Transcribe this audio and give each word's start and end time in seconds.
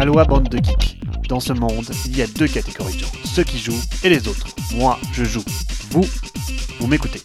Aloha 0.00 0.24
bande 0.24 0.48
de 0.48 0.56
geeks. 0.56 0.98
Dans 1.28 1.40
ce 1.40 1.52
monde, 1.52 1.84
il 2.06 2.16
y 2.16 2.22
a 2.22 2.26
deux 2.26 2.48
catégories 2.48 2.94
de 2.94 3.00
gens, 3.00 3.12
ceux 3.22 3.44
qui 3.44 3.58
jouent 3.58 3.82
et 4.02 4.08
les 4.08 4.28
autres. 4.28 4.46
Moi, 4.74 4.98
je 5.12 5.24
joue. 5.24 5.44
Vous, 5.90 6.06
vous 6.78 6.86
m'écoutez. 6.86 7.20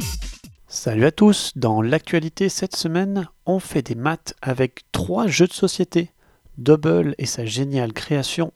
Salut 0.68 1.06
à 1.06 1.12
tous, 1.14 1.54
dans 1.56 1.82
l'actualité 1.82 2.50
cette 2.50 2.76
semaine, 2.76 3.30
on 3.46 3.60
fait 3.60 3.82
des 3.82 3.96
maths 3.96 4.36
avec 4.42 4.82
trois 4.92 5.26
jeux 5.26 5.48
de 5.48 5.54
société. 5.54 6.12
Double 6.58 7.16
et 7.18 7.26
sa 7.26 7.46
géniale 7.46 7.94
création, 7.94 8.52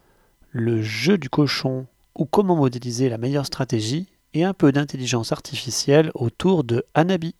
le 0.51 0.81
jeu 0.81 1.17
du 1.17 1.29
cochon 1.29 1.85
ou 2.13 2.25
comment 2.25 2.57
modéliser 2.57 3.07
la 3.07 3.17
meilleure 3.17 3.45
stratégie 3.45 4.09
et 4.33 4.43
un 4.43 4.53
peu 4.53 4.73
d'intelligence 4.73 5.31
artificielle 5.31 6.11
autour 6.13 6.65
de 6.65 6.83
Hanabi 6.93 7.35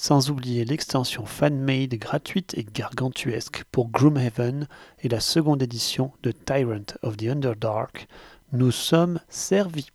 sans 0.00 0.30
oublier 0.30 0.64
l'extension 0.64 1.26
fan-made 1.26 1.94
gratuite 1.96 2.54
et 2.56 2.64
gargantuesque 2.64 3.64
pour 3.70 3.90
Gloomhaven 3.90 4.66
et 5.02 5.10
la 5.10 5.20
seconde 5.20 5.62
édition 5.62 6.10
de 6.22 6.32
Tyrant 6.32 6.86
of 7.02 7.18
the 7.18 7.24
Underdark, 7.24 8.08
nous 8.52 8.70
sommes 8.70 9.20
servis. 9.28 9.90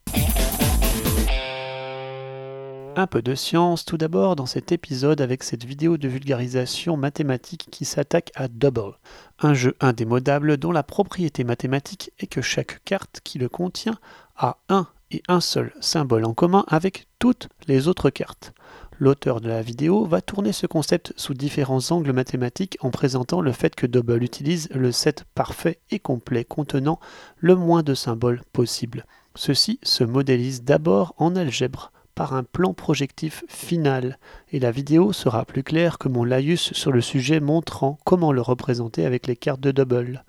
Un 2.95 3.07
peu 3.07 3.23
de 3.23 3.33
science 3.33 3.83
tout 3.83 3.97
d'abord 3.97 4.35
dans 4.35 4.45
cet 4.45 4.71
épisode 4.71 5.21
avec 5.21 5.41
cette 5.41 5.65
vidéo 5.65 5.97
de 5.97 6.07
vulgarisation 6.07 6.97
mathématique 6.97 7.67
qui 7.71 7.83
s'attaque 7.83 8.31
à 8.35 8.47
Double, 8.47 8.93
un 9.39 9.55
jeu 9.55 9.75
indémodable 9.79 10.57
dont 10.57 10.71
la 10.71 10.83
propriété 10.83 11.43
mathématique 11.43 12.11
est 12.19 12.27
que 12.27 12.43
chaque 12.43 12.83
carte 12.85 13.21
qui 13.23 13.39
le 13.39 13.49
contient 13.49 13.97
a 14.37 14.57
un 14.69 14.85
et 15.09 15.23
un 15.27 15.41
seul 15.41 15.73
symbole 15.81 16.25
en 16.25 16.33
commun 16.35 16.63
avec 16.67 17.07
toutes 17.17 17.49
les 17.67 17.87
autres 17.87 18.11
cartes. 18.11 18.53
L'auteur 18.97 19.41
de 19.41 19.49
la 19.49 19.61
vidéo 19.61 20.05
va 20.05 20.21
tourner 20.21 20.53
ce 20.53 20.67
concept 20.67 21.11
sous 21.17 21.33
différents 21.33 21.91
angles 21.91 22.13
mathématiques 22.13 22.77
en 22.79 22.91
présentant 22.91 23.41
le 23.41 23.51
fait 23.51 23.75
que 23.75 23.85
Double 23.85 24.23
utilise 24.23 24.69
le 24.73 24.93
set 24.93 25.25
parfait 25.35 25.79
et 25.91 25.99
complet 25.99 26.45
contenant 26.45 27.01
le 27.37 27.55
moins 27.55 27.83
de 27.83 27.93
symboles 27.93 28.41
possible. 28.53 29.05
Ceci 29.35 29.79
se 29.83 30.05
modélise 30.05 30.63
d'abord 30.63 31.13
en 31.17 31.35
algèbre 31.35 31.91
par 32.15 32.33
un 32.33 32.43
plan 32.43 32.73
projectif 32.73 33.43
final, 33.49 34.17
et 34.53 34.59
la 34.59 34.71
vidéo 34.71 35.11
sera 35.11 35.43
plus 35.43 35.63
claire 35.63 35.97
que 35.97 36.07
mon 36.07 36.23
laïus 36.23 36.71
sur 36.71 36.93
le 36.93 37.01
sujet 37.01 37.41
montrant 37.41 37.99
comment 38.05 38.31
le 38.31 38.39
représenter 38.39 39.05
avec 39.05 39.27
les 39.27 39.35
cartes 39.35 39.59
de 39.59 39.71
Double. 39.71 40.23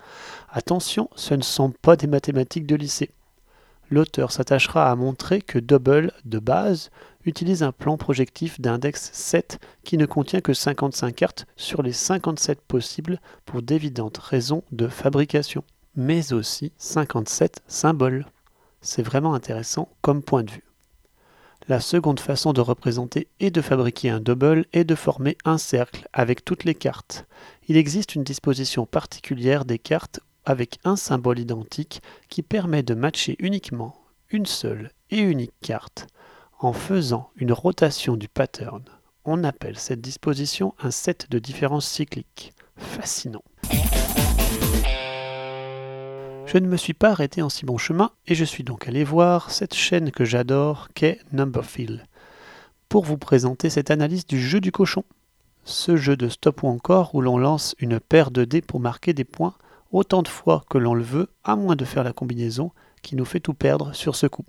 Attention, 0.50 1.08
ce 1.14 1.34
ne 1.34 1.42
sont 1.42 1.70
pas 1.70 1.94
des 1.94 2.08
mathématiques 2.08 2.66
de 2.66 2.74
lycée. 2.74 3.10
L'auteur 3.88 4.32
s'attachera 4.32 4.90
à 4.90 4.96
montrer 4.96 5.40
que 5.40 5.58
Double, 5.60 6.12
de 6.24 6.40
base, 6.40 6.90
utilise 7.24 7.62
un 7.62 7.72
plan 7.72 7.96
projectif 7.96 8.60
d'index 8.60 9.10
7 9.12 9.58
qui 9.84 9.96
ne 9.96 10.06
contient 10.06 10.40
que 10.40 10.54
55 10.54 11.14
cartes 11.14 11.46
sur 11.56 11.82
les 11.82 11.92
57 11.92 12.60
possibles 12.62 13.20
pour 13.44 13.62
d'évidentes 13.62 14.18
raisons 14.18 14.64
de 14.72 14.88
fabrication, 14.88 15.62
mais 15.94 16.32
aussi 16.32 16.72
57 16.78 17.60
symboles. 17.68 18.26
C'est 18.80 19.02
vraiment 19.02 19.34
intéressant 19.34 19.88
comme 20.02 20.22
point 20.22 20.42
de 20.42 20.50
vue. 20.50 20.64
La 21.68 21.80
seconde 21.80 22.20
façon 22.20 22.52
de 22.52 22.60
représenter 22.60 23.26
et 23.40 23.50
de 23.50 23.60
fabriquer 23.60 24.10
un 24.10 24.20
double 24.20 24.66
est 24.72 24.84
de 24.84 24.94
former 24.94 25.36
un 25.44 25.58
cercle 25.58 26.08
avec 26.12 26.44
toutes 26.44 26.62
les 26.62 26.76
cartes. 26.76 27.26
Il 27.66 27.76
existe 27.76 28.14
une 28.14 28.22
disposition 28.22 28.86
particulière 28.86 29.64
des 29.64 29.78
cartes 29.78 30.20
avec 30.46 30.78
un 30.84 30.96
symbole 30.96 31.40
identique 31.40 32.00
qui 32.30 32.42
permet 32.42 32.82
de 32.82 32.94
matcher 32.94 33.36
uniquement 33.40 33.96
une 34.30 34.46
seule 34.46 34.90
et 35.10 35.18
unique 35.18 35.52
carte 35.60 36.06
en 36.60 36.72
faisant 36.72 37.30
une 37.36 37.52
rotation 37.52 38.16
du 38.16 38.28
pattern. 38.28 38.82
On 39.24 39.44
appelle 39.44 39.78
cette 39.78 40.00
disposition 40.00 40.74
un 40.80 40.90
set 40.90 41.26
de 41.30 41.38
différences 41.38 41.86
cycliques. 41.86 42.54
Fascinant. 42.76 43.42
Je 46.46 46.58
ne 46.58 46.68
me 46.68 46.76
suis 46.76 46.94
pas 46.94 47.10
arrêté 47.10 47.42
en 47.42 47.48
si 47.48 47.64
bon 47.64 47.76
chemin 47.76 48.12
et 48.26 48.34
je 48.34 48.44
suis 48.44 48.62
donc 48.62 48.86
allé 48.86 49.02
voir 49.02 49.50
cette 49.50 49.74
chaîne 49.74 50.12
que 50.12 50.24
j'adore 50.24 50.88
qu'est 50.94 51.18
Numberfield 51.32 52.04
pour 52.88 53.04
vous 53.04 53.18
présenter 53.18 53.68
cette 53.68 53.90
analyse 53.90 54.26
du 54.26 54.40
jeu 54.40 54.60
du 54.60 54.70
cochon. 54.70 55.04
Ce 55.64 55.96
jeu 55.96 56.16
de 56.16 56.28
stop 56.28 56.62
ou 56.62 56.68
encore 56.68 57.14
où 57.16 57.20
l'on 57.20 57.36
lance 57.36 57.74
une 57.80 57.98
paire 57.98 58.30
de 58.30 58.44
dés 58.44 58.62
pour 58.62 58.78
marquer 58.78 59.12
des 59.12 59.24
points 59.24 59.54
autant 59.92 60.22
de 60.22 60.28
fois 60.28 60.64
que 60.68 60.78
l'on 60.78 60.94
le 60.94 61.02
veut, 61.02 61.28
à 61.44 61.56
moins 61.56 61.76
de 61.76 61.84
faire 61.84 62.04
la 62.04 62.12
combinaison 62.12 62.72
qui 63.02 63.16
nous 63.16 63.24
fait 63.24 63.40
tout 63.40 63.54
perdre 63.54 63.94
sur 63.94 64.16
ce 64.16 64.26
coup. 64.26 64.44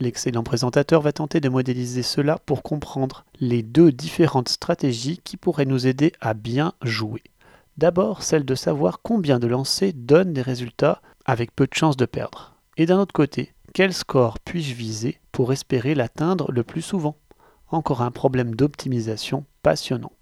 L'excellent 0.00 0.42
présentateur 0.42 1.00
va 1.02 1.12
tenter 1.12 1.40
de 1.40 1.48
modéliser 1.48 2.02
cela 2.02 2.38
pour 2.38 2.62
comprendre 2.62 3.24
les 3.38 3.62
deux 3.62 3.92
différentes 3.92 4.48
stratégies 4.48 5.20
qui 5.22 5.36
pourraient 5.36 5.66
nous 5.66 5.86
aider 5.86 6.12
à 6.20 6.34
bien 6.34 6.72
jouer. 6.82 7.22
D'abord, 7.76 8.22
celle 8.22 8.44
de 8.44 8.54
savoir 8.54 9.00
combien 9.02 9.38
de 9.38 9.46
lancers 9.46 9.92
donnent 9.94 10.32
des 10.32 10.42
résultats 10.42 11.00
avec 11.24 11.54
peu 11.54 11.66
de 11.66 11.74
chances 11.74 11.96
de 11.96 12.06
perdre. 12.06 12.54
Et 12.76 12.86
d'un 12.86 12.98
autre 12.98 13.12
côté, 13.12 13.52
quel 13.72 13.92
score 13.92 14.38
puis-je 14.40 14.74
viser 14.74 15.20
pour 15.32 15.52
espérer 15.52 15.94
l'atteindre 15.94 16.50
le 16.50 16.64
plus 16.64 16.82
souvent? 16.82 17.16
Encore 17.68 18.02
un 18.02 18.10
problème 18.10 18.54
d'optimisation 18.54 19.44
passionnant. 19.62 20.12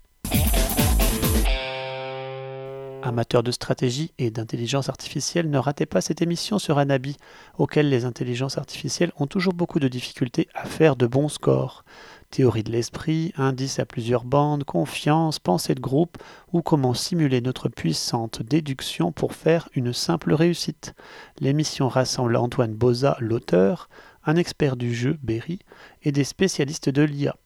Amateurs 3.12 3.42
de 3.42 3.50
stratégie 3.50 4.14
et 4.16 4.30
d'intelligence 4.30 4.88
artificielle, 4.88 5.50
ne 5.50 5.58
ratez 5.58 5.84
pas 5.84 6.00
cette 6.00 6.22
émission 6.22 6.58
sur 6.58 6.78
Anabi, 6.78 7.18
auquel 7.58 7.90
les 7.90 8.06
intelligences 8.06 8.56
artificielles 8.56 9.12
ont 9.18 9.26
toujours 9.26 9.52
beaucoup 9.52 9.80
de 9.80 9.88
difficultés 9.88 10.48
à 10.54 10.64
faire 10.64 10.96
de 10.96 11.06
bons 11.06 11.28
scores. 11.28 11.84
Théorie 12.30 12.62
de 12.62 12.72
l'esprit, 12.72 13.34
indices 13.36 13.78
à 13.80 13.84
plusieurs 13.84 14.24
bandes, 14.24 14.64
confiance, 14.64 15.38
pensée 15.38 15.74
de 15.74 15.80
groupe, 15.80 16.16
ou 16.54 16.62
comment 16.62 16.94
simuler 16.94 17.42
notre 17.42 17.68
puissante 17.68 18.40
déduction 18.40 19.12
pour 19.12 19.34
faire 19.34 19.68
une 19.74 19.92
simple 19.92 20.32
réussite. 20.32 20.94
L'émission 21.38 21.88
rassemble 21.88 22.36
Antoine 22.36 22.72
Boza, 22.72 23.18
l'auteur, 23.20 23.90
un 24.24 24.36
expert 24.36 24.76
du 24.76 24.94
jeu, 24.94 25.18
Berry, 25.22 25.58
et 26.02 26.12
des 26.12 26.24
spécialistes 26.24 26.88
de 26.88 27.02
l'IA. 27.02 27.36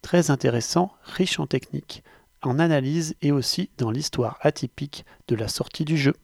Très 0.00 0.30
intéressant, 0.30 0.92
riche 1.02 1.40
en 1.40 1.48
techniques 1.48 2.04
en 2.42 2.58
analyse 2.58 3.14
et 3.22 3.32
aussi 3.32 3.70
dans 3.78 3.90
l'histoire 3.90 4.38
atypique 4.42 5.04
de 5.28 5.36
la 5.36 5.48
sortie 5.48 5.84
du 5.84 5.96
jeu. 5.96 6.14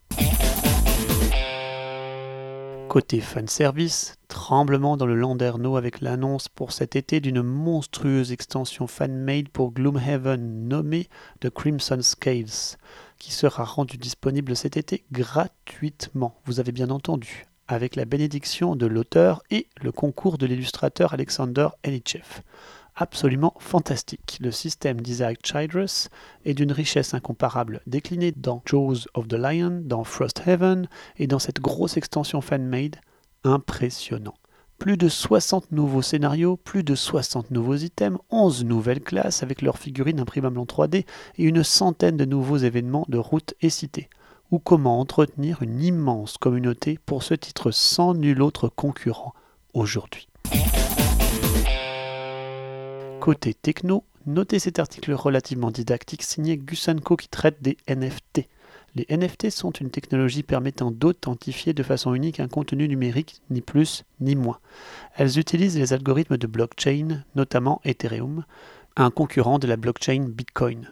Côté 2.89 3.21
fanservice, 3.21 4.17
tremblement 4.29 4.97
dans 4.97 5.05
le 5.05 5.15
Landerneau 5.15 5.77
avec 5.77 6.01
l'annonce 6.01 6.49
pour 6.49 6.73
cet 6.73 6.97
été 6.97 7.21
d'une 7.21 7.43
monstrueuse 7.43 8.33
extension 8.33 8.87
fan-made 8.87 9.51
pour 9.51 9.73
Gloomhaven 9.73 10.67
nommée 10.69 11.09
The 11.41 11.51
Crimson 11.51 12.01
Scales, 12.01 12.79
qui 13.19 13.33
sera 13.33 13.65
rendue 13.65 13.99
disponible 13.99 14.57
cet 14.57 14.79
été 14.79 15.05
gratuitement, 15.13 16.41
vous 16.47 16.61
avez 16.61 16.73
bien 16.73 16.89
entendu, 16.89 17.47
avec 17.69 17.95
la 17.95 18.07
bénédiction 18.07 18.75
de 18.75 18.87
l'auteur 18.87 19.43
et 19.51 19.67
le 19.83 19.93
concours 19.93 20.39
de 20.39 20.47
l'illustrateur 20.47 21.13
Alexander 21.13 21.69
Elichev 21.85 22.41
absolument 22.99 23.55
fantastique. 23.59 24.39
Le 24.41 24.51
système 24.51 25.01
d'Isaac 25.01 25.39
Childress 25.45 26.11
est 26.45 26.55
d'une 26.55 26.73
richesse 26.73 27.15
incomparable, 27.15 27.81
décliné 27.87 28.33
dans 28.33 28.61
Jaws 28.67 29.07
of 29.15 29.29
the 29.29 29.35
Lion, 29.35 29.83
dans 29.85 30.05
Frosthaven 30.05 30.89
et 31.17 31.27
dans 31.27 31.39
cette 31.39 31.61
grosse 31.61 31.97
extension 31.97 32.41
fan-made, 32.41 32.97
impressionnant. 33.45 34.35
Plus 34.79 34.97
de 34.97 35.09
60 35.09 35.73
nouveaux 35.73 36.03
scénarios, 36.03 36.57
plus 36.57 36.85
de 36.85 36.95
60 36.95 37.51
nouveaux 37.51 37.77
items, 37.77 38.19
11 38.31 38.65
nouvelles 38.65 39.03
classes 39.03 39.43
avec 39.43 39.63
leurs 39.63 39.79
figurines 39.79 40.21
imprimables 40.21 40.59
en 40.59 40.65
3D 40.65 41.05
et 41.37 41.45
une 41.45 41.65
centaine 41.65 42.17
de 42.17 42.25
nouveaux 42.25 42.59
événements 42.59 43.07
de 43.09 43.19
routes 43.19 43.55
et 43.61 43.71
cités. 43.71 44.09
Ou 44.51 44.59
comment 44.59 45.01
entretenir 45.01 45.63
une 45.63 45.83
immense 45.83 46.39
communauté 46.39 46.99
pour 47.07 47.23
ce 47.23 47.35
titre 47.35 47.71
sans 47.71 48.15
nul 48.15 48.41
autre 48.41 48.69
concurrent 48.69 49.35
aujourd'hui. 49.75 50.29
Côté 53.29 53.53
techno, 53.53 54.05
notez 54.25 54.59
cet 54.59 54.79
article 54.79 55.13
relativement 55.13 55.71
didactique 55.71 56.23
signé 56.23 56.57
Gusanko 56.57 57.15
qui 57.15 57.29
traite 57.29 57.61
des 57.61 57.77
NFT. 57.87 58.49
Les 58.95 59.07
NFT 59.15 59.51
sont 59.51 59.71
une 59.71 59.91
technologie 59.91 60.43
permettant 60.43 60.91
d'authentifier 60.91 61.75
de 61.75 61.83
façon 61.83 62.15
unique 62.15 62.41
un 62.41 62.49
contenu 62.49 62.89
numérique, 62.89 63.43
ni 63.51 63.61
plus 63.61 64.05
ni 64.21 64.35
moins. 64.35 64.61
Elles 65.15 65.39
utilisent 65.39 65.77
les 65.77 65.93
algorithmes 65.93 66.39
de 66.39 66.47
blockchain, 66.47 67.23
notamment 67.35 67.83
Ethereum, 67.85 68.47
un 68.97 69.11
concurrent 69.11 69.59
de 69.59 69.67
la 69.67 69.77
blockchain 69.77 70.25
Bitcoin. 70.27 70.91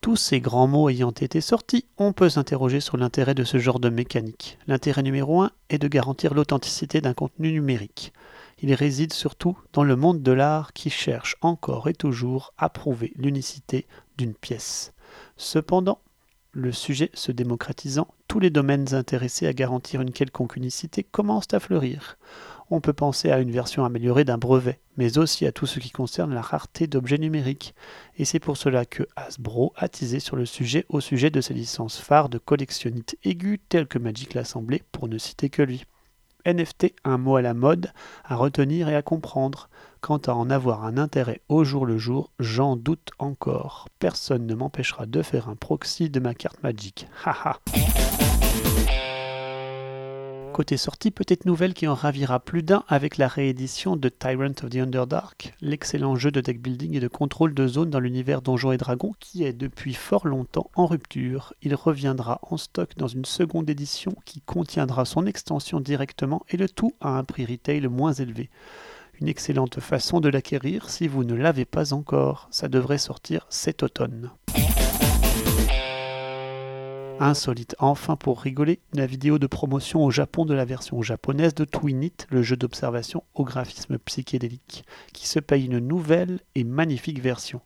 Tous 0.00 0.14
ces 0.14 0.38
grands 0.38 0.68
mots 0.68 0.90
ayant 0.90 1.10
été 1.10 1.40
sortis, 1.40 1.86
on 1.98 2.12
peut 2.12 2.28
s'interroger 2.28 2.78
sur 2.78 2.98
l'intérêt 2.98 3.34
de 3.34 3.42
ce 3.42 3.58
genre 3.58 3.80
de 3.80 3.88
mécanique. 3.88 4.58
L'intérêt 4.68 5.02
numéro 5.02 5.42
un 5.42 5.50
est 5.70 5.78
de 5.78 5.88
garantir 5.88 6.34
l'authenticité 6.34 7.00
d'un 7.00 7.14
contenu 7.14 7.50
numérique 7.50 8.12
il 8.60 8.72
réside 8.74 9.12
surtout 9.12 9.58
dans 9.72 9.84
le 9.84 9.96
monde 9.96 10.22
de 10.22 10.32
l'art 10.32 10.72
qui 10.72 10.90
cherche 10.90 11.36
encore 11.40 11.88
et 11.88 11.94
toujours 11.94 12.52
à 12.58 12.68
prouver 12.68 13.12
l'unicité 13.16 13.86
d'une 14.16 14.34
pièce. 14.34 14.92
Cependant, 15.36 16.00
le 16.56 16.70
sujet 16.70 17.10
se 17.14 17.32
démocratisant, 17.32 18.06
tous 18.28 18.38
les 18.38 18.50
domaines 18.50 18.94
intéressés 18.94 19.48
à 19.48 19.52
garantir 19.52 20.00
une 20.00 20.12
quelconque 20.12 20.54
unicité 20.54 21.02
commencent 21.02 21.52
à 21.52 21.58
fleurir. 21.58 22.16
on 22.70 22.80
peut 22.80 22.92
penser 22.92 23.30
à 23.30 23.40
une 23.40 23.50
version 23.50 23.84
améliorée 23.84 24.24
d'un 24.24 24.38
brevet, 24.38 24.78
mais 24.96 25.18
aussi 25.18 25.46
à 25.46 25.52
tout 25.52 25.66
ce 25.66 25.80
qui 25.80 25.90
concerne 25.90 26.32
la 26.32 26.40
rareté 26.40 26.86
d'objets 26.86 27.18
numériques. 27.18 27.74
Et 28.16 28.24
c'est 28.24 28.38
pour 28.38 28.56
cela 28.56 28.84
que 28.86 29.02
Hasbro 29.16 29.72
a 29.76 29.88
teasé 29.88 30.20
sur 30.20 30.36
le 30.36 30.46
sujet 30.46 30.86
au 30.88 31.00
sujet 31.00 31.30
de 31.30 31.40
ses 31.40 31.54
licences 31.54 31.98
phares 31.98 32.28
de 32.28 32.38
collectionnites 32.38 33.18
aigus 33.24 33.58
telles 33.68 33.88
que 33.88 33.98
Magic 33.98 34.32
l'Assemblée, 34.34 34.82
pour 34.92 35.08
ne 35.08 35.18
citer 35.18 35.50
que 35.50 35.62
lui. 35.62 35.84
NFT, 36.46 36.94
un 37.04 37.18
mot 37.18 37.36
à 37.36 37.42
la 37.42 37.54
mode, 37.54 37.92
à 38.24 38.36
retenir 38.36 38.88
et 38.88 38.96
à 38.96 39.02
comprendre. 39.02 39.68
Quant 40.00 40.18
à 40.18 40.32
en 40.32 40.50
avoir 40.50 40.84
un 40.84 40.98
intérêt 40.98 41.40
au 41.48 41.64
jour 41.64 41.86
le 41.86 41.96
jour, 41.96 42.30
j'en 42.38 42.76
doute 42.76 43.10
encore. 43.18 43.88
Personne 43.98 44.46
ne 44.46 44.54
m'empêchera 44.54 45.06
de 45.06 45.22
faire 45.22 45.48
un 45.48 45.56
proxy 45.56 46.10
de 46.10 46.20
ma 46.20 46.34
carte 46.34 46.62
Magic. 46.62 47.06
Haha 47.24 47.58
Côté 50.54 50.76
sortie, 50.76 51.10
petite 51.10 51.46
nouvelle 51.46 51.74
qui 51.74 51.88
en 51.88 51.94
ravira 51.94 52.38
plus 52.38 52.62
d'un 52.62 52.84
avec 52.86 53.16
la 53.16 53.26
réédition 53.26 53.96
de 53.96 54.08
Tyrant 54.08 54.52
of 54.62 54.70
the 54.70 54.76
Underdark, 54.76 55.52
l'excellent 55.60 56.14
jeu 56.14 56.30
de 56.30 56.40
deck 56.40 56.62
building 56.62 56.94
et 56.94 57.00
de 57.00 57.08
contrôle 57.08 57.54
de 57.54 57.66
zone 57.66 57.90
dans 57.90 57.98
l'univers 57.98 58.40
Donjons 58.40 58.70
et 58.70 58.76
Dragons 58.76 59.14
qui 59.18 59.42
est 59.42 59.52
depuis 59.52 59.94
fort 59.94 60.28
longtemps 60.28 60.70
en 60.76 60.86
rupture. 60.86 61.54
Il 61.62 61.74
reviendra 61.74 62.38
en 62.42 62.56
stock 62.56 62.96
dans 62.96 63.08
une 63.08 63.24
seconde 63.24 63.68
édition 63.68 64.14
qui 64.24 64.42
contiendra 64.42 65.04
son 65.04 65.26
extension 65.26 65.80
directement 65.80 66.44
et 66.48 66.56
le 66.56 66.68
tout 66.68 66.94
à 67.00 67.18
un 67.18 67.24
prix 67.24 67.46
retail 67.46 67.88
moins 67.88 68.12
élevé. 68.12 68.48
Une 69.20 69.26
excellente 69.26 69.80
façon 69.80 70.20
de 70.20 70.28
l'acquérir 70.28 70.88
si 70.88 71.08
vous 71.08 71.24
ne 71.24 71.34
l'avez 71.34 71.64
pas 71.64 71.92
encore. 71.92 72.46
Ça 72.52 72.68
devrait 72.68 72.98
sortir 72.98 73.44
cet 73.48 73.82
automne. 73.82 74.30
Insolite, 77.20 77.76
enfin 77.78 78.16
pour 78.16 78.40
rigoler, 78.40 78.80
la 78.92 79.06
vidéo 79.06 79.38
de 79.38 79.46
promotion 79.46 80.04
au 80.04 80.10
Japon 80.10 80.44
de 80.44 80.54
la 80.54 80.64
version 80.64 81.00
japonaise 81.00 81.54
de 81.54 81.64
Twinit, 81.64 82.26
le 82.28 82.42
jeu 82.42 82.56
d'observation 82.56 83.22
au 83.34 83.44
graphisme 83.44 83.98
psychédélique, 83.98 84.84
qui 85.12 85.28
se 85.28 85.38
paye 85.38 85.66
une 85.66 85.78
nouvelle 85.78 86.40
et 86.54 86.64
magnifique 86.64 87.20
version. 87.20 87.60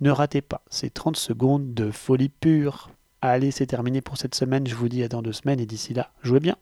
Ne 0.00 0.10
ratez 0.10 0.40
pas 0.40 0.62
ces 0.70 0.88
30 0.88 1.16
secondes 1.16 1.74
de 1.74 1.90
folie 1.90 2.28
pure. 2.28 2.90
Allez, 3.20 3.50
c'est 3.50 3.66
terminé 3.66 4.00
pour 4.00 4.16
cette 4.16 4.34
semaine, 4.34 4.66
je 4.66 4.74
vous 4.74 4.88
dis 4.88 5.02
à 5.02 5.08
dans 5.08 5.22
deux 5.22 5.32
semaines 5.32 5.60
et 5.60 5.66
d'ici 5.66 5.94
là, 5.94 6.12
jouez 6.22 6.40
bien 6.40 6.56